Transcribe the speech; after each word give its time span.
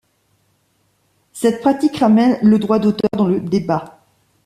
Cette 1.31 1.61
pratique 1.61 1.97
ramène 1.97 2.39
le 2.41 2.57
droit 2.57 2.79
d’auteur 2.79 3.11
dans 3.15 3.27
le 3.27 3.39
débat. 3.39 3.99